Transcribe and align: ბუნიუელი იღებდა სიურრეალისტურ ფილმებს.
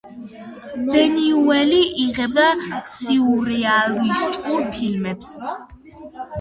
ბუნიუელი 0.87 1.81
იღებდა 2.05 2.47
სიურრეალისტურ 2.95 4.69
ფილმებს. 4.75 5.39